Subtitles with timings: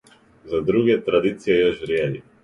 [0.53, 2.23] За друге, традиција још вриједи.